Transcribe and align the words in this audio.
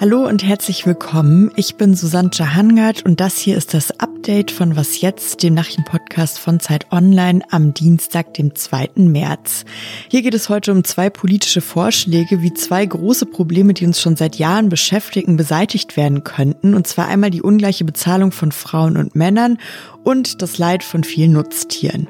Hallo 0.00 0.26
und 0.26 0.42
herzlich 0.42 0.86
willkommen. 0.86 1.50
Ich 1.56 1.76
bin 1.76 1.94
Susanne 1.94 2.30
Jahangard 2.32 3.04
und 3.04 3.20
das 3.20 3.36
hier 3.36 3.58
ist 3.58 3.74
das 3.74 4.00
Update 4.00 4.50
von 4.50 4.74
Was 4.76 5.02
jetzt, 5.02 5.42
dem 5.42 5.52
Nachrichtenpodcast 5.52 6.38
von 6.38 6.58
Zeit 6.58 6.90
Online 6.90 7.42
am 7.50 7.74
Dienstag, 7.74 8.32
dem 8.32 8.54
2. 8.54 8.92
März. 8.94 9.66
Hier 10.08 10.22
geht 10.22 10.32
es 10.32 10.48
heute 10.48 10.72
um 10.72 10.84
zwei 10.84 11.10
politische 11.10 11.60
Vorschläge, 11.60 12.40
wie 12.40 12.54
zwei 12.54 12.86
große 12.86 13.26
Probleme, 13.26 13.74
die 13.74 13.84
uns 13.84 14.00
schon 14.00 14.16
seit 14.16 14.36
Jahren 14.36 14.70
beschäftigen, 14.70 15.36
beseitigt 15.36 15.98
werden 15.98 16.24
könnten. 16.24 16.72
Und 16.72 16.86
zwar 16.86 17.08
einmal 17.08 17.30
die 17.30 17.42
ungleiche 17.42 17.84
Bezahlung 17.84 18.32
von 18.32 18.52
Frauen 18.52 18.96
und 18.96 19.14
Männern 19.14 19.58
und 20.02 20.40
das 20.40 20.56
Leid 20.56 20.82
von 20.82 21.04
vielen 21.04 21.32
Nutztieren. 21.32 22.08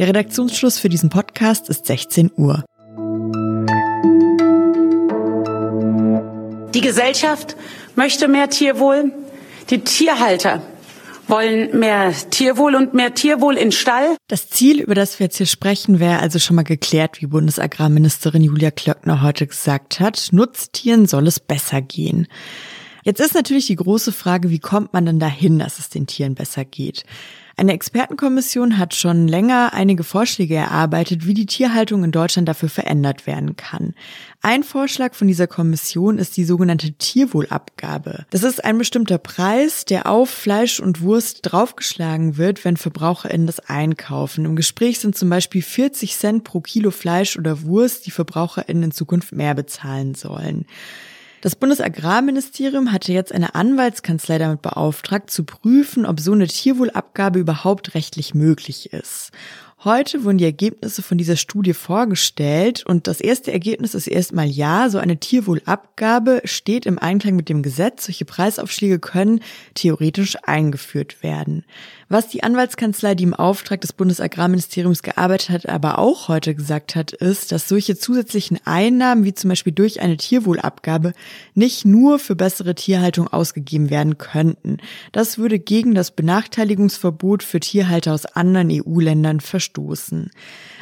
Der 0.00 0.08
Redaktionsschluss 0.08 0.78
für 0.78 0.88
diesen 0.88 1.10
Podcast 1.10 1.68
ist 1.68 1.84
16 1.84 2.30
Uhr. 2.34 2.64
Die 6.72 6.80
Gesellschaft 6.80 7.54
möchte 7.96 8.26
mehr 8.26 8.48
Tierwohl. 8.48 9.12
Die 9.68 9.80
Tierhalter 9.80 10.62
wollen 11.28 11.78
mehr 11.78 12.14
Tierwohl 12.30 12.76
und 12.76 12.94
mehr 12.94 13.12
Tierwohl 13.12 13.58
in 13.58 13.72
Stall. 13.72 14.16
Das 14.26 14.48
Ziel, 14.48 14.80
über 14.80 14.94
das 14.94 15.18
wir 15.18 15.26
jetzt 15.26 15.36
hier 15.36 15.44
sprechen, 15.44 16.00
wäre 16.00 16.20
also 16.20 16.38
schon 16.38 16.56
mal 16.56 16.62
geklärt, 16.62 17.20
wie 17.20 17.26
Bundesagrarministerin 17.26 18.42
Julia 18.42 18.70
Klöckner 18.70 19.20
heute 19.20 19.46
gesagt 19.46 20.00
hat. 20.00 20.30
Nutztieren 20.32 21.04
soll 21.08 21.26
es 21.26 21.40
besser 21.40 21.82
gehen. 21.82 22.26
Jetzt 23.02 23.20
ist 23.20 23.34
natürlich 23.34 23.66
die 23.66 23.76
große 23.76 24.12
Frage, 24.12 24.50
wie 24.50 24.58
kommt 24.58 24.92
man 24.92 25.06
denn 25.06 25.18
dahin, 25.18 25.58
dass 25.58 25.78
es 25.78 25.88
den 25.88 26.06
Tieren 26.06 26.34
besser 26.34 26.64
geht? 26.64 27.04
Eine 27.60 27.74
Expertenkommission 27.74 28.78
hat 28.78 28.94
schon 28.94 29.28
länger 29.28 29.74
einige 29.74 30.02
Vorschläge 30.02 30.54
erarbeitet, 30.54 31.26
wie 31.26 31.34
die 31.34 31.44
Tierhaltung 31.44 32.04
in 32.04 32.10
Deutschland 32.10 32.48
dafür 32.48 32.70
verändert 32.70 33.26
werden 33.26 33.54
kann. 33.54 33.92
Ein 34.40 34.62
Vorschlag 34.62 35.12
von 35.12 35.28
dieser 35.28 35.46
Kommission 35.46 36.16
ist 36.16 36.38
die 36.38 36.44
sogenannte 36.44 36.92
Tierwohlabgabe. 36.92 38.24
Das 38.30 38.44
ist 38.44 38.64
ein 38.64 38.78
bestimmter 38.78 39.18
Preis, 39.18 39.84
der 39.84 40.08
auf 40.08 40.30
Fleisch 40.30 40.80
und 40.80 41.02
Wurst 41.02 41.40
draufgeschlagen 41.42 42.38
wird, 42.38 42.64
wenn 42.64 42.78
VerbraucherInnen 42.78 43.46
das 43.46 43.60
einkaufen. 43.60 44.46
Im 44.46 44.56
Gespräch 44.56 44.98
sind 44.98 45.14
zum 45.14 45.28
Beispiel 45.28 45.60
40 45.60 46.16
Cent 46.16 46.44
pro 46.44 46.62
Kilo 46.62 46.90
Fleisch 46.90 47.36
oder 47.36 47.62
Wurst, 47.62 48.06
die 48.06 48.10
VerbraucherInnen 48.10 48.84
in 48.84 48.92
Zukunft 48.92 49.32
mehr 49.32 49.54
bezahlen 49.54 50.14
sollen. 50.14 50.64
Das 51.42 51.56
Bundesagrarministerium 51.56 52.92
hatte 52.92 53.12
jetzt 53.12 53.32
eine 53.32 53.54
Anwaltskanzlei 53.54 54.36
damit 54.36 54.60
beauftragt, 54.60 55.30
zu 55.30 55.44
prüfen, 55.44 56.04
ob 56.04 56.20
so 56.20 56.32
eine 56.32 56.46
Tierwohlabgabe 56.46 57.38
überhaupt 57.38 57.94
rechtlich 57.94 58.34
möglich 58.34 58.92
ist. 58.92 59.30
Heute 59.82 60.24
wurden 60.24 60.36
die 60.36 60.44
Ergebnisse 60.44 61.00
von 61.00 61.16
dieser 61.16 61.36
Studie 61.36 61.72
vorgestellt 61.72 62.84
und 62.84 63.06
das 63.06 63.22
erste 63.22 63.50
Ergebnis 63.50 63.94
ist 63.94 64.08
erstmal 64.08 64.46
ja, 64.46 64.90
so 64.90 64.98
eine 64.98 65.16
Tierwohlabgabe 65.16 66.42
steht 66.44 66.84
im 66.84 66.98
Einklang 66.98 67.36
mit 67.36 67.48
dem 67.48 67.62
Gesetz. 67.62 68.04
Solche 68.04 68.26
Preisaufschläge 68.26 68.98
können 68.98 69.40
theoretisch 69.72 70.36
eingeführt 70.42 71.22
werden. 71.22 71.64
Was 72.12 72.26
die 72.26 72.42
Anwaltskanzlei, 72.42 73.14
die 73.14 73.22
im 73.22 73.34
Auftrag 73.34 73.82
des 73.82 73.92
Bundesagrarministeriums 73.92 75.04
gearbeitet 75.04 75.50
hat, 75.50 75.68
aber 75.68 76.00
auch 76.00 76.26
heute 76.26 76.56
gesagt 76.56 76.96
hat, 76.96 77.12
ist, 77.12 77.52
dass 77.52 77.68
solche 77.68 77.96
zusätzlichen 77.96 78.58
Einnahmen, 78.64 79.22
wie 79.22 79.32
zum 79.32 79.48
Beispiel 79.50 79.72
durch 79.72 80.00
eine 80.00 80.16
Tierwohlabgabe, 80.16 81.12
nicht 81.54 81.84
nur 81.84 82.18
für 82.18 82.34
bessere 82.34 82.74
Tierhaltung 82.74 83.28
ausgegeben 83.28 83.90
werden 83.90 84.18
könnten. 84.18 84.78
Das 85.12 85.38
würde 85.38 85.60
gegen 85.60 85.94
das 85.94 86.10
Benachteiligungsverbot 86.10 87.44
für 87.44 87.60
Tierhalter 87.60 88.12
aus 88.12 88.26
anderen 88.26 88.72
EU-Ländern 88.72 89.38
verstoßen. 89.38 90.32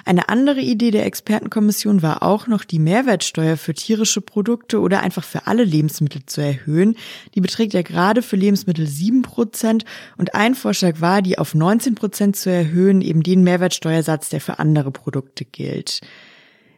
Eine 0.07 0.31
andere 0.31 0.61
Idee 0.61 0.91
der 0.91 1.05
Expertenkommission 1.05 2.01
war 2.01 2.23
auch 2.23 2.47
noch, 2.47 2.65
die 2.65 2.79
Mehrwertsteuer 2.79 3.59
für 3.59 3.75
tierische 3.75 4.23
Produkte 4.23 4.81
oder 4.81 5.03
einfach 5.03 5.23
für 5.23 5.47
alle 5.47 5.65
Lebensmittel 5.65 6.25
zu 6.25 6.41
erhöhen. 6.41 6.97
Die 7.35 7.43
beträgt 7.43 7.75
ja 7.75 7.83
gerade 7.83 8.23
für 8.23 8.37
Lebensmittel 8.37 8.87
sieben 8.87 9.21
Prozent 9.21 9.85
und 10.17 10.35
ein 10.35 10.55
Vorschlag 10.55 11.03
war, 11.03 11.18
die 11.23 11.39
auf 11.39 11.55
19 11.55 11.95
Prozent 11.95 12.37
zu 12.37 12.51
erhöhen, 12.51 13.01
eben 13.01 13.23
den 13.23 13.43
Mehrwertsteuersatz, 13.43 14.29
der 14.29 14.41
für 14.41 14.59
andere 14.59 14.91
Produkte 14.91 15.45
gilt. 15.45 16.01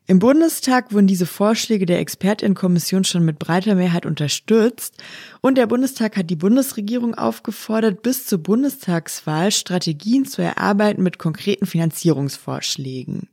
Im 0.06 0.18
Bundestag 0.18 0.92
wurden 0.92 1.06
diese 1.06 1.24
Vorschläge 1.24 1.86
der 1.86 2.00
Expertinnenkommission 2.00 3.04
schon 3.04 3.24
mit 3.24 3.38
breiter 3.38 3.76
Mehrheit 3.76 4.06
unterstützt 4.06 4.96
und 5.40 5.56
der 5.56 5.68
Bundestag 5.68 6.16
hat 6.16 6.30
die 6.30 6.36
Bundesregierung 6.36 7.14
aufgefordert, 7.14 8.02
bis 8.02 8.26
zur 8.26 8.38
Bundestagswahl 8.40 9.52
Strategien 9.52 10.24
zu 10.24 10.42
erarbeiten 10.42 11.04
mit 11.04 11.18
konkreten 11.18 11.64
Finanzierungsvorschlägen. 11.66 13.28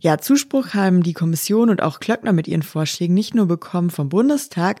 Ja, 0.00 0.18
Zuspruch 0.18 0.74
haben 0.74 1.04
die 1.04 1.12
Kommission 1.12 1.70
und 1.70 1.80
auch 1.80 2.00
Klöckner 2.00 2.32
mit 2.32 2.48
ihren 2.48 2.64
Vorschlägen 2.64 3.14
nicht 3.14 3.36
nur 3.36 3.46
bekommen 3.46 3.90
vom 3.90 4.08
Bundestag, 4.08 4.80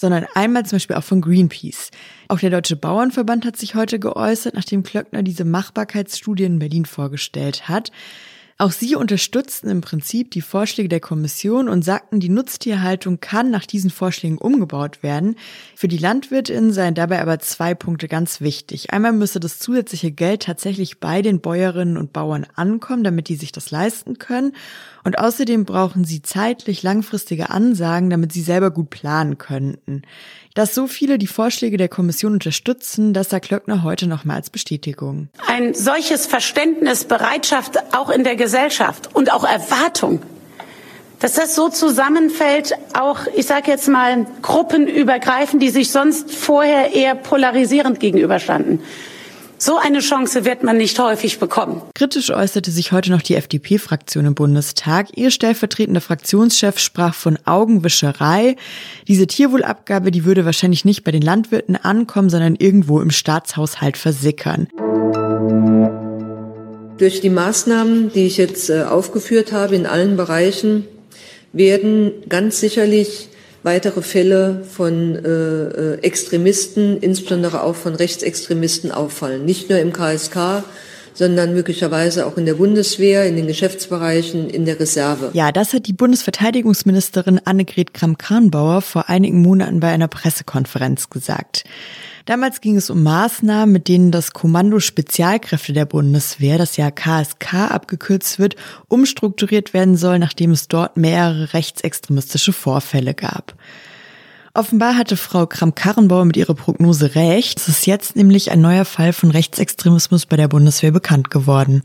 sondern 0.00 0.26
einmal 0.34 0.64
zum 0.64 0.76
Beispiel 0.76 0.96
auch 0.96 1.04
von 1.04 1.20
Greenpeace. 1.20 1.90
Auch 2.28 2.38
der 2.38 2.48
Deutsche 2.48 2.74
Bauernverband 2.74 3.44
hat 3.44 3.58
sich 3.58 3.74
heute 3.74 3.98
geäußert, 3.98 4.54
nachdem 4.54 4.82
Klöckner 4.82 5.22
diese 5.22 5.44
Machbarkeitsstudie 5.44 6.44
in 6.44 6.58
Berlin 6.58 6.86
vorgestellt 6.86 7.68
hat. 7.68 7.92
Auch 8.60 8.72
sie 8.72 8.94
unterstützten 8.94 9.70
im 9.70 9.80
Prinzip 9.80 10.32
die 10.32 10.42
Vorschläge 10.42 10.90
der 10.90 11.00
Kommission 11.00 11.66
und 11.66 11.82
sagten, 11.82 12.20
die 12.20 12.28
Nutztierhaltung 12.28 13.18
kann 13.18 13.50
nach 13.50 13.64
diesen 13.64 13.88
Vorschlägen 13.88 14.36
umgebaut 14.36 15.02
werden. 15.02 15.36
Für 15.74 15.88
die 15.88 15.96
Landwirtinnen 15.96 16.70
seien 16.70 16.94
dabei 16.94 17.22
aber 17.22 17.38
zwei 17.38 17.74
Punkte 17.74 18.06
ganz 18.06 18.42
wichtig. 18.42 18.92
Einmal 18.92 19.12
müsse 19.12 19.40
das 19.40 19.60
zusätzliche 19.60 20.10
Geld 20.10 20.42
tatsächlich 20.42 21.00
bei 21.00 21.22
den 21.22 21.40
Bäuerinnen 21.40 21.96
und 21.96 22.12
Bauern 22.12 22.46
ankommen, 22.54 23.02
damit 23.02 23.28
die 23.28 23.36
sich 23.36 23.50
das 23.50 23.70
leisten 23.70 24.18
können. 24.18 24.52
Und 25.04 25.18
außerdem 25.18 25.64
brauchen 25.64 26.04
sie 26.04 26.20
zeitlich 26.20 26.82
langfristige 26.82 27.48
Ansagen, 27.48 28.10
damit 28.10 28.30
sie 28.30 28.42
selber 28.42 28.70
gut 28.70 28.90
planen 28.90 29.38
könnten. 29.38 30.02
Dass 30.54 30.74
so 30.74 30.88
viele 30.88 31.16
die 31.16 31.28
Vorschläge 31.28 31.76
der 31.76 31.88
Kommission 31.88 32.32
unterstützen, 32.32 33.14
das 33.14 33.30
sagt 33.30 33.46
Klöckner 33.46 33.84
heute 33.84 34.08
nochmal 34.08 34.36
als 34.36 34.50
Bestätigung. 34.50 35.28
Ein 35.46 35.74
solches 35.74 36.26
Verständnis, 36.26 37.04
Bereitschaft 37.04 37.78
auch 37.94 38.10
in 38.10 38.24
der 38.24 38.34
Gesellschaft 38.34 39.14
und 39.14 39.32
auch 39.32 39.44
Erwartung, 39.44 40.22
dass 41.20 41.34
das 41.34 41.54
so 41.54 41.68
zusammenfällt, 41.68 42.72
auch, 42.94 43.20
ich 43.36 43.46
sage 43.46 43.70
jetzt 43.70 43.88
mal, 43.88 44.26
gruppenübergreifend, 44.42 45.62
die 45.62 45.68
sich 45.68 45.92
sonst 45.92 46.34
vorher 46.34 46.94
eher 46.94 47.14
polarisierend 47.14 48.00
gegenüberstanden. 48.00 48.80
So 49.62 49.76
eine 49.76 49.98
Chance 49.98 50.46
wird 50.46 50.62
man 50.62 50.78
nicht 50.78 50.98
häufig 50.98 51.38
bekommen. 51.38 51.82
Kritisch 51.94 52.30
äußerte 52.30 52.70
sich 52.70 52.92
heute 52.92 53.10
noch 53.10 53.20
die 53.20 53.34
FDP-Fraktion 53.34 54.24
im 54.24 54.34
Bundestag. 54.34 55.08
Ihr 55.18 55.30
stellvertretender 55.30 56.00
Fraktionschef 56.00 56.78
sprach 56.78 57.12
von 57.12 57.38
Augenwischerei. 57.44 58.56
Diese 59.06 59.26
Tierwohlabgabe, 59.26 60.12
die 60.12 60.24
würde 60.24 60.46
wahrscheinlich 60.46 60.86
nicht 60.86 61.04
bei 61.04 61.10
den 61.10 61.20
Landwirten 61.20 61.76
ankommen, 61.76 62.30
sondern 62.30 62.56
irgendwo 62.56 63.02
im 63.02 63.10
Staatshaushalt 63.10 63.98
versickern. 63.98 64.66
Durch 66.96 67.20
die 67.20 67.28
Maßnahmen, 67.28 68.12
die 68.14 68.24
ich 68.24 68.38
jetzt 68.38 68.70
äh, 68.70 68.84
aufgeführt 68.84 69.52
habe 69.52 69.76
in 69.76 69.84
allen 69.84 70.16
Bereichen, 70.16 70.86
werden 71.52 72.12
ganz 72.30 72.60
sicherlich 72.60 73.29
weitere 73.62 74.02
Fälle 74.02 74.62
von 74.64 75.16
äh, 75.16 75.28
äh, 75.28 75.98
Extremisten, 76.02 76.98
insbesondere 76.98 77.62
auch 77.62 77.74
von 77.74 77.94
Rechtsextremisten 77.94 78.90
auffallen. 78.92 79.44
Nicht 79.44 79.68
nur 79.68 79.78
im 79.78 79.92
KSK, 79.92 80.64
sondern 81.14 81.52
möglicherweise 81.52 82.26
auch 82.26 82.36
in 82.38 82.46
der 82.46 82.54
Bundeswehr, 82.54 83.26
in 83.26 83.36
den 83.36 83.46
Geschäftsbereichen, 83.46 84.48
in 84.48 84.64
der 84.64 84.80
Reserve. 84.80 85.30
Ja, 85.34 85.52
das 85.52 85.74
hat 85.74 85.86
die 85.86 85.92
Bundesverteidigungsministerin 85.92 87.40
Annegret 87.44 87.92
Kramp-Karrenbauer 87.92 88.80
vor 88.80 89.08
einigen 89.08 89.42
Monaten 89.42 89.80
bei 89.80 89.88
einer 89.88 90.08
Pressekonferenz 90.08 91.10
gesagt. 91.10 91.64
Damals 92.30 92.60
ging 92.60 92.76
es 92.76 92.90
um 92.90 93.02
Maßnahmen, 93.02 93.72
mit 93.72 93.88
denen 93.88 94.12
das 94.12 94.32
Kommando 94.32 94.78
Spezialkräfte 94.78 95.72
der 95.72 95.84
Bundeswehr, 95.84 96.58
das 96.58 96.76
ja 96.76 96.92
KSK 96.92 97.54
abgekürzt 97.54 98.38
wird, 98.38 98.54
umstrukturiert 98.86 99.74
werden 99.74 99.96
soll, 99.96 100.20
nachdem 100.20 100.52
es 100.52 100.68
dort 100.68 100.96
mehrere 100.96 101.52
rechtsextremistische 101.54 102.52
Vorfälle 102.52 103.14
gab. 103.14 103.56
Offenbar 104.52 104.96
hatte 104.96 105.16
Frau 105.16 105.46
Kramp-Karrenbauer 105.46 106.24
mit 106.24 106.36
ihrer 106.36 106.54
Prognose 106.54 107.14
recht. 107.14 107.60
Es 107.60 107.68
ist 107.68 107.86
jetzt 107.86 108.16
nämlich 108.16 108.50
ein 108.50 108.60
neuer 108.60 108.84
Fall 108.84 109.12
von 109.12 109.30
Rechtsextremismus 109.30 110.26
bei 110.26 110.36
der 110.36 110.48
Bundeswehr 110.48 110.90
bekannt 110.90 111.30
geworden. 111.30 111.84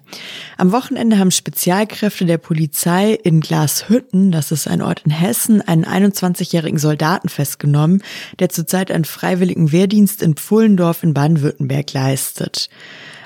Am 0.58 0.72
Wochenende 0.72 1.20
haben 1.20 1.30
Spezialkräfte 1.30 2.26
der 2.26 2.40
Polizei 2.40 3.14
in 3.14 3.42
Glashütten, 3.42 4.32
das 4.32 4.52
ist 4.52 4.68
ein 4.68 4.82
Ort 4.82 5.04
in 5.06 5.12
Hessen, 5.12 5.62
einen 5.62 5.86
21-jährigen 5.86 6.80
Soldaten 6.80 7.30
festgenommen, 7.30 8.02
der 8.40 8.50
zurzeit 8.50 8.90
einen 8.90 9.06
freiwilligen 9.06 9.72
Wehrdienst 9.72 10.24
in 10.24 10.34
Pfullendorf 10.34 11.04
in 11.04 11.14
Baden-Württemberg 11.14 11.94
leistet. 11.94 12.70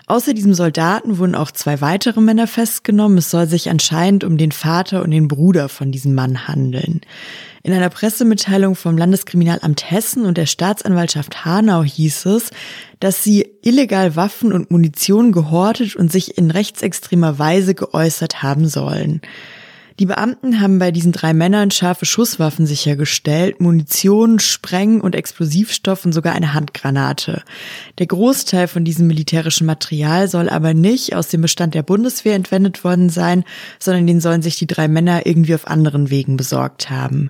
Außer 0.09 0.33
diesem 0.33 0.55
Soldaten 0.55 1.19
wurden 1.19 1.35
auch 1.35 1.51
zwei 1.51 1.81
weitere 1.81 2.19
Männer 2.19 2.47
festgenommen. 2.47 3.19
Es 3.19 3.29
soll 3.29 3.47
sich 3.47 3.69
anscheinend 3.69 4.23
um 4.23 4.39
den 4.39 4.51
Vater 4.51 5.03
und 5.03 5.11
den 5.11 5.27
Bruder 5.27 5.69
von 5.69 5.91
diesem 5.91 6.15
Mann 6.15 6.47
handeln. 6.47 7.01
In 7.61 7.73
einer 7.73 7.91
Pressemitteilung 7.91 8.73
vom 8.73 8.97
Landeskriminalamt 8.97 9.91
Hessen 9.91 10.25
und 10.25 10.39
der 10.39 10.47
Staatsanwaltschaft 10.47 11.45
Hanau 11.45 11.83
hieß 11.83 12.25
es, 12.25 12.49
dass 12.99 13.23
sie 13.23 13.51
illegal 13.61 14.15
Waffen 14.15 14.51
und 14.51 14.71
Munition 14.71 15.31
gehortet 15.31 15.95
und 15.95 16.11
sich 16.11 16.39
in 16.39 16.49
rechtsextremer 16.49 17.37
Weise 17.37 17.75
geäußert 17.75 18.41
haben 18.41 18.67
sollen. 18.67 19.21
Die 19.99 20.05
Beamten 20.05 20.61
haben 20.61 20.79
bei 20.79 20.91
diesen 20.91 21.11
drei 21.11 21.33
Männern 21.33 21.71
scharfe 21.71 22.05
Schusswaffen 22.05 22.65
sichergestellt, 22.65 23.59
Munition, 23.59 24.39
Spreng- 24.39 25.01
und 25.01 25.13
Explosivstoff 25.13 26.05
und 26.05 26.13
sogar 26.13 26.33
eine 26.33 26.53
Handgranate. 26.53 27.43
Der 27.97 28.07
Großteil 28.07 28.69
von 28.69 28.85
diesem 28.85 29.07
militärischen 29.07 29.67
Material 29.67 30.29
soll 30.29 30.47
aber 30.47 30.73
nicht 30.73 31.15
aus 31.15 31.27
dem 31.27 31.41
Bestand 31.41 31.73
der 31.73 31.83
Bundeswehr 31.83 32.35
entwendet 32.35 32.85
worden 32.85 33.09
sein, 33.09 33.43
sondern 33.77 34.07
den 34.07 34.21
sollen 34.21 34.41
sich 34.41 34.57
die 34.57 34.67
drei 34.67 34.87
Männer 34.87 35.25
irgendwie 35.25 35.53
auf 35.53 35.67
anderen 35.67 36.09
Wegen 36.09 36.37
besorgt 36.37 36.89
haben. 36.89 37.29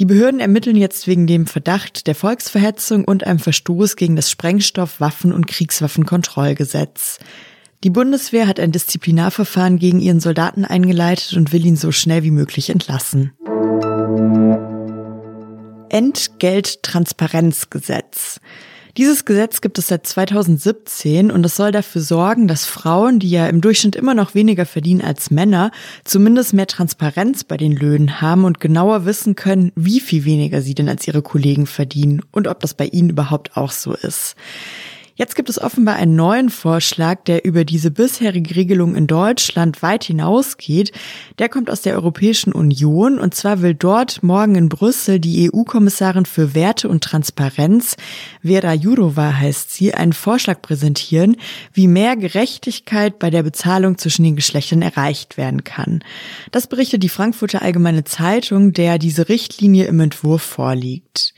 Die 0.00 0.04
Behörden 0.04 0.40
ermitteln 0.40 0.74
jetzt 0.74 1.06
wegen 1.06 1.28
dem 1.28 1.46
Verdacht 1.46 2.08
der 2.08 2.16
Volksverhetzung 2.16 3.04
und 3.04 3.24
einem 3.24 3.38
Verstoß 3.38 3.94
gegen 3.94 4.16
das 4.16 4.28
Sprengstoff-, 4.28 4.98
Waffen- 4.98 5.32
und 5.32 5.46
Kriegswaffenkontrollgesetz. 5.46 7.20
Die 7.84 7.90
Bundeswehr 7.90 8.46
hat 8.46 8.60
ein 8.60 8.70
Disziplinarverfahren 8.70 9.76
gegen 9.76 9.98
ihren 9.98 10.20
Soldaten 10.20 10.64
eingeleitet 10.64 11.32
und 11.32 11.52
will 11.52 11.66
ihn 11.66 11.74
so 11.74 11.90
schnell 11.90 12.22
wie 12.22 12.30
möglich 12.30 12.70
entlassen. 12.70 13.32
Entgelttransparenzgesetz. 15.88 18.38
Dieses 18.98 19.24
Gesetz 19.24 19.62
gibt 19.62 19.78
es 19.78 19.86
seit 19.88 20.06
2017 20.06 21.32
und 21.32 21.44
es 21.44 21.56
soll 21.56 21.72
dafür 21.72 22.02
sorgen, 22.02 22.46
dass 22.46 22.66
Frauen, 22.66 23.18
die 23.18 23.30
ja 23.30 23.48
im 23.48 23.60
Durchschnitt 23.60 23.96
immer 23.96 24.14
noch 24.14 24.36
weniger 24.36 24.66
verdienen 24.66 25.00
als 25.00 25.32
Männer, 25.32 25.72
zumindest 26.04 26.52
mehr 26.52 26.68
Transparenz 26.68 27.42
bei 27.42 27.56
den 27.56 27.74
Löhnen 27.74 28.20
haben 28.20 28.44
und 28.44 28.60
genauer 28.60 29.06
wissen 29.06 29.34
können, 29.34 29.72
wie 29.74 29.98
viel 29.98 30.24
weniger 30.24 30.62
sie 30.62 30.74
denn 30.74 30.88
als 30.88 31.08
ihre 31.08 31.22
Kollegen 31.22 31.66
verdienen 31.66 32.22
und 32.30 32.46
ob 32.46 32.60
das 32.60 32.74
bei 32.74 32.86
ihnen 32.86 33.10
überhaupt 33.10 33.56
auch 33.56 33.72
so 33.72 33.94
ist. 33.94 34.36
Jetzt 35.14 35.36
gibt 35.36 35.50
es 35.50 35.60
offenbar 35.60 35.96
einen 35.96 36.16
neuen 36.16 36.48
Vorschlag, 36.48 37.24
der 37.24 37.44
über 37.44 37.64
diese 37.64 37.90
bisherige 37.90 38.56
Regelung 38.56 38.94
in 38.94 39.06
Deutschland 39.06 39.82
weit 39.82 40.04
hinausgeht. 40.04 40.92
Der 41.38 41.50
kommt 41.50 41.70
aus 41.70 41.82
der 41.82 41.94
Europäischen 41.94 42.52
Union 42.52 43.18
und 43.18 43.34
zwar 43.34 43.60
will 43.60 43.74
dort 43.74 44.22
morgen 44.22 44.54
in 44.54 44.70
Brüssel 44.70 45.20
die 45.20 45.50
EU-Kommissarin 45.52 46.24
für 46.24 46.54
Werte 46.54 46.88
und 46.88 47.04
Transparenz, 47.04 47.96
Vera 48.42 48.72
Jourova 48.72 49.34
heißt 49.34 49.72
sie, 49.72 49.92
einen 49.92 50.14
Vorschlag 50.14 50.62
präsentieren, 50.62 51.36
wie 51.74 51.88
mehr 51.88 52.16
Gerechtigkeit 52.16 53.18
bei 53.18 53.28
der 53.28 53.42
Bezahlung 53.42 53.98
zwischen 53.98 54.24
den 54.24 54.36
Geschlechtern 54.36 54.80
erreicht 54.80 55.36
werden 55.36 55.62
kann. 55.62 56.02
Das 56.50 56.66
berichtet 56.66 57.02
die 57.02 57.10
Frankfurter 57.10 57.60
Allgemeine 57.60 58.04
Zeitung, 58.04 58.72
der 58.72 58.98
diese 58.98 59.28
Richtlinie 59.28 59.84
im 59.84 60.00
Entwurf 60.00 60.42
vorliegt. 60.42 61.31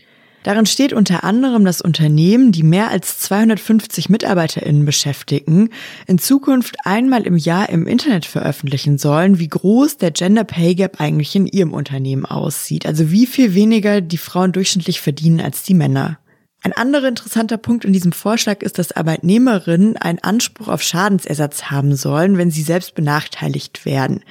Darin 0.44 0.66
steht 0.66 0.92
unter 0.92 1.24
anderem, 1.24 1.64
dass 1.64 1.80
Unternehmen, 1.80 2.52
die 2.52 2.62
mehr 2.62 2.90
als 2.90 3.18
250 3.18 4.10
MitarbeiterInnen 4.10 4.84
beschäftigen, 4.84 5.70
in 6.06 6.18
Zukunft 6.18 6.76
einmal 6.84 7.22
im 7.22 7.38
Jahr 7.38 7.70
im 7.70 7.86
Internet 7.86 8.26
veröffentlichen 8.26 8.98
sollen, 8.98 9.38
wie 9.38 9.48
groß 9.48 9.96
der 9.96 10.10
Gender 10.10 10.44
Pay 10.44 10.74
Gap 10.74 11.00
eigentlich 11.00 11.34
in 11.34 11.46
ihrem 11.46 11.72
Unternehmen 11.72 12.26
aussieht. 12.26 12.84
Also 12.84 13.10
wie 13.10 13.26
viel 13.26 13.54
weniger 13.54 14.02
die 14.02 14.18
Frauen 14.18 14.52
durchschnittlich 14.52 15.00
verdienen 15.00 15.40
als 15.40 15.62
die 15.62 15.74
Männer. 15.74 16.18
Ein 16.62 16.74
anderer 16.74 17.08
interessanter 17.08 17.56
Punkt 17.56 17.86
in 17.86 17.94
diesem 17.94 18.12
Vorschlag 18.12 18.62
ist, 18.62 18.78
dass 18.78 18.92
Arbeitnehmerinnen 18.92 19.96
einen 19.96 20.18
Anspruch 20.18 20.68
auf 20.68 20.82
Schadensersatz 20.82 21.64
haben 21.64 21.96
sollen, 21.96 22.36
wenn 22.36 22.50
sie 22.50 22.62
selbst 22.62 22.94
benachteiligt 22.94 23.86
werden. 23.86 24.22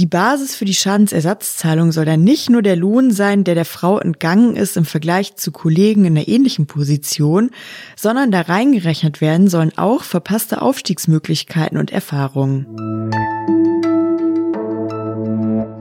Die 0.00 0.06
Basis 0.06 0.56
für 0.56 0.64
die 0.64 0.72
Schadensersatzzahlung 0.72 1.92
soll 1.92 2.06
dann 2.06 2.24
nicht 2.24 2.48
nur 2.48 2.62
der 2.62 2.74
Lohn 2.74 3.10
sein, 3.10 3.44
der 3.44 3.54
der 3.54 3.66
Frau 3.66 3.98
entgangen 3.98 4.56
ist 4.56 4.78
im 4.78 4.86
Vergleich 4.86 5.36
zu 5.36 5.52
Kollegen 5.52 6.06
in 6.06 6.16
einer 6.16 6.26
ähnlichen 6.26 6.66
Position, 6.66 7.50
sondern 7.96 8.30
da 8.30 8.40
reingerechnet 8.40 9.20
werden 9.20 9.48
sollen 9.48 9.76
auch 9.76 10.02
verpasste 10.02 10.62
Aufstiegsmöglichkeiten 10.62 11.76
und 11.76 11.92
Erfahrungen. 11.92 12.64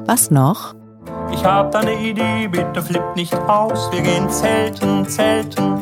Was 0.06 0.32
noch? 0.32 0.76
Ich 1.32 1.46
hab 1.46 1.72
da 1.72 1.82
ne 1.82 1.94
Idee, 2.06 2.50
bitte 2.50 2.82
flippt 2.82 3.16
nicht 3.16 3.34
aus, 3.34 3.90
wir 3.94 4.02
gehen 4.02 4.30
zelten, 4.30 5.08
zelten 5.08 5.79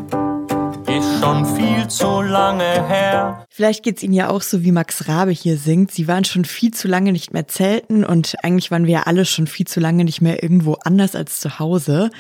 schon 1.19 1.45
viel 1.55 1.87
zu 1.87 2.21
lange 2.21 2.87
her. 2.87 3.45
Vielleicht 3.49 3.83
geht's 3.83 4.03
Ihnen 4.03 4.13
ja 4.13 4.29
auch 4.29 4.41
so, 4.41 4.63
wie 4.63 4.71
Max 4.71 5.07
Rabe 5.07 5.31
hier 5.31 5.57
singt. 5.57 5.91
Sie 5.91 6.07
waren 6.07 6.25
schon 6.25 6.45
viel 6.45 6.71
zu 6.71 6.87
lange 6.87 7.11
nicht 7.11 7.33
mehr 7.33 7.47
zelten 7.47 8.03
und 8.03 8.35
eigentlich 8.43 8.71
waren 8.71 8.85
wir 8.85 8.93
ja 8.93 9.03
alle 9.03 9.25
schon 9.25 9.47
viel 9.47 9.67
zu 9.67 9.79
lange 9.79 10.03
nicht 10.03 10.21
mehr 10.21 10.43
irgendwo 10.43 10.77
anders 10.83 11.15
als 11.15 11.39
zu 11.39 11.59
Hause. 11.59 12.11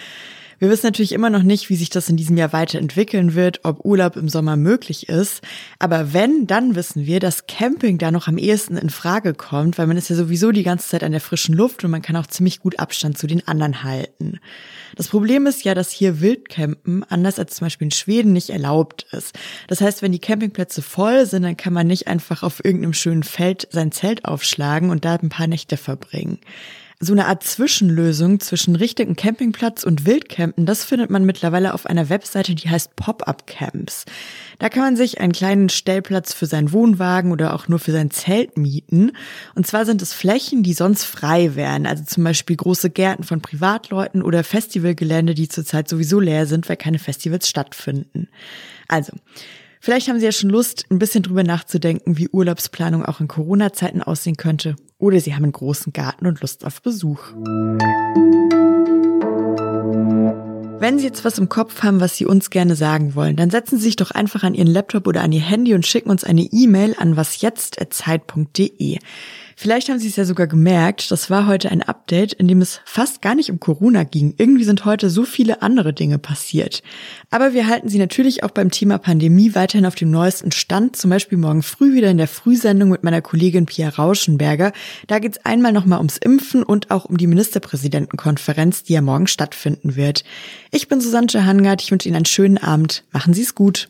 Wir 0.59 0.69
wissen 0.69 0.87
natürlich 0.87 1.11
immer 1.11 1.29
noch 1.29 1.43
nicht, 1.43 1.69
wie 1.69 1.75
sich 1.75 1.91
das 1.91 2.09
in 2.09 2.17
diesem 2.17 2.35
Jahr 2.35 2.51
weiterentwickeln 2.51 3.35
wird, 3.35 3.59
ob 3.63 3.85
Urlaub 3.85 4.15
im 4.15 4.27
Sommer 4.27 4.55
möglich 4.55 5.07
ist. 5.07 5.41
Aber 5.77 6.13
wenn, 6.13 6.47
dann 6.47 6.75
wissen 6.75 7.05
wir, 7.05 7.19
dass 7.19 7.45
Camping 7.45 7.99
da 7.99 8.09
noch 8.09 8.27
am 8.27 8.39
ehesten 8.39 8.75
in 8.75 8.89
Frage 8.89 9.35
kommt, 9.35 9.77
weil 9.77 9.85
man 9.85 9.97
ist 9.97 10.09
ja 10.09 10.15
sowieso 10.15 10.51
die 10.51 10.63
ganze 10.63 10.89
Zeit 10.89 11.03
an 11.03 11.11
der 11.11 11.21
frischen 11.21 11.53
Luft 11.53 11.83
und 11.83 11.91
man 11.91 12.01
kann 12.01 12.15
auch 12.15 12.25
ziemlich 12.25 12.59
gut 12.59 12.79
Abstand 12.79 13.17
zu 13.19 13.27
den 13.27 13.47
anderen 13.47 13.83
halten. 13.83 14.39
Das 14.95 15.09
Problem 15.09 15.45
ist 15.45 15.63
ja, 15.63 15.75
dass 15.75 15.91
hier 15.91 16.21
Wildcampen, 16.21 17.03
anders 17.03 17.37
als 17.37 17.55
zum 17.55 17.65
Beispiel 17.65 17.87
in 17.87 17.91
Schweden, 17.91 18.33
nicht 18.33 18.49
erlaubt 18.49 19.05
ist. 19.11 19.37
Das 19.67 19.81
heißt, 19.81 20.01
wenn 20.01 20.11
die 20.11 20.19
Campingplätze 20.19 20.81
voll 20.81 21.27
sind, 21.27 21.43
dann 21.43 21.57
kann 21.57 21.73
man 21.73 21.85
nicht 21.85 22.07
einfach 22.07 22.41
auf 22.41 22.65
irgendeinem 22.65 22.93
schönen 22.93 23.23
Feld 23.23 23.67
sein 23.71 23.91
Zelt 23.91 24.25
aufschlagen 24.25 24.89
und 24.89 25.05
da 25.05 25.15
ein 25.15 25.29
paar 25.29 25.47
Nächte 25.47 25.77
verbringen 25.77 26.39
so 26.99 27.13
eine 27.13 27.27
Art 27.27 27.43
Zwischenlösung 27.43 28.39
zwischen 28.39 28.75
richtigen 28.75 29.15
Campingplatz 29.15 29.83
und 29.83 30.07
Wildcampen, 30.07 30.65
das 30.65 30.83
findet 30.83 31.11
man 31.11 31.25
mittlerweile 31.25 31.75
auf 31.75 31.85
einer 31.85 32.09
Webseite, 32.09 32.55
die 32.55 32.69
heißt 32.69 32.95
Pop-up 32.95 33.45
Camps. 33.45 34.05
Da 34.57 34.69
kann 34.69 34.81
man 34.81 34.95
sich 34.95 35.21
einen 35.21 35.31
kleinen 35.31 35.69
Stellplatz 35.69 36.33
für 36.33 36.47
seinen 36.47 36.71
Wohnwagen 36.71 37.31
oder 37.31 37.53
auch 37.53 37.67
nur 37.67 37.77
für 37.77 37.91
sein 37.91 38.09
Zelt 38.09 38.57
mieten. 38.57 39.11
Und 39.53 39.67
zwar 39.67 39.85
sind 39.85 40.01
es 40.01 40.13
Flächen, 40.13 40.63
die 40.63 40.73
sonst 40.73 41.03
frei 41.03 41.55
wären, 41.55 41.85
also 41.85 42.03
zum 42.03 42.23
Beispiel 42.23 42.55
große 42.55 42.89
Gärten 42.89 43.23
von 43.23 43.41
Privatleuten 43.41 44.23
oder 44.23 44.43
Festivalgelände, 44.43 45.35
die 45.35 45.49
zurzeit 45.49 45.87
sowieso 45.87 46.19
leer 46.19 46.47
sind, 46.47 46.67
weil 46.67 46.77
keine 46.77 46.99
Festivals 46.99 47.47
stattfinden. 47.47 48.27
Also, 48.87 49.13
Vielleicht 49.79 50.09
haben 50.09 50.19
Sie 50.19 50.25
ja 50.25 50.31
schon 50.31 50.49
Lust, 50.49 50.85
ein 50.89 50.99
bisschen 50.99 51.23
drüber 51.23 51.43
nachzudenken, 51.43 52.17
wie 52.17 52.27
Urlaubsplanung 52.27 53.05
auch 53.05 53.21
in 53.21 53.27
Corona-Zeiten 53.27 54.01
aussehen 54.01 54.35
könnte. 54.35 54.75
Oder 54.99 55.19
Sie 55.19 55.35
haben 55.35 55.43
einen 55.43 55.51
großen 55.51 55.93
Garten 55.93 56.25
und 56.25 56.41
Lust 56.41 56.65
auf 56.65 56.81
Besuch. 56.81 57.19
Wenn 60.79 60.97
Sie 60.99 61.05
jetzt 61.05 61.23
was 61.23 61.37
im 61.37 61.49
Kopf 61.49 61.83
haben, 61.83 61.99
was 61.99 62.17
Sie 62.17 62.25
uns 62.25 62.49
gerne 62.49 62.75
sagen 62.75 63.13
wollen, 63.13 63.35
dann 63.35 63.49
setzen 63.49 63.77
Sie 63.77 63.83
sich 63.85 63.95
doch 63.95 64.11
einfach 64.11 64.43
an 64.43 64.55
Ihren 64.55 64.67
Laptop 64.67 65.07
oder 65.07 65.21
an 65.21 65.31
Ihr 65.31 65.41
Handy 65.41 65.75
und 65.75 65.85
schicken 65.85 66.09
uns 66.09 66.23
eine 66.23 66.41
E-Mail 66.41 66.95
an 66.97 67.15
wasjetzt.zeit.de. 67.15 68.99
Vielleicht 69.59 69.89
haben 69.89 69.97
Sie 69.97 70.07
es 70.07 70.15
ja 70.15 70.23
sogar 70.23 70.45
gemerkt, 70.45 71.09
das 71.09 71.31
war 71.31 71.47
heute 71.47 71.71
ein 71.71 71.81
Update, 71.81 72.31
in 72.31 72.47
dem 72.47 72.61
es 72.61 72.79
fast 72.85 73.23
gar 73.23 73.33
nicht 73.33 73.49
um 73.49 73.59
Corona 73.59 74.03
ging. 74.03 74.35
Irgendwie 74.37 74.63
sind 74.63 74.85
heute 74.85 75.09
so 75.09 75.23
viele 75.23 75.63
andere 75.63 75.93
Dinge 75.93 76.19
passiert. 76.19 76.83
Aber 77.31 77.55
wir 77.55 77.67
halten 77.67 77.89
Sie 77.89 77.97
natürlich 77.97 78.43
auch 78.43 78.51
beim 78.51 78.69
Thema 78.69 78.99
Pandemie 78.99 79.55
weiterhin 79.55 79.87
auf 79.87 79.95
dem 79.95 80.11
neuesten 80.11 80.51
Stand, 80.51 80.95
zum 80.95 81.09
Beispiel 81.09 81.39
morgen 81.39 81.63
früh 81.63 81.95
wieder 81.95 82.11
in 82.11 82.19
der 82.19 82.27
Frühsendung 82.27 82.89
mit 82.89 83.03
meiner 83.03 83.23
Kollegin 83.23 83.65
Pia 83.65 83.89
Rauschenberger. 83.89 84.73
Da 85.07 85.17
geht 85.17 85.31
es 85.31 85.43
einmal 85.43 85.73
nochmal 85.73 85.97
ums 85.97 86.17
Impfen 86.17 86.61
und 86.61 86.91
auch 86.91 87.05
um 87.05 87.17
die 87.17 87.25
Ministerpräsidentenkonferenz, 87.25 88.83
die 88.83 88.93
ja 88.93 89.01
morgen 89.01 89.25
stattfinden 89.25 89.95
wird. 89.95 90.23
Ich 90.69 90.87
bin 90.87 91.01
Susanne 91.01 91.47
Hangard, 91.47 91.81
ich 91.81 91.89
wünsche 91.89 92.07
Ihnen 92.07 92.17
einen 92.17 92.25
schönen 92.25 92.59
Abend. 92.59 93.05
Machen 93.11 93.33
Sie 93.33 93.41
es 93.41 93.55
gut. 93.55 93.87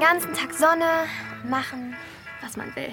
Ganzen 0.00 0.32
Tag 0.34 0.52
Sonne, 0.52 1.06
machen, 1.44 1.94
was 2.42 2.56
man 2.56 2.74
will. 2.74 2.92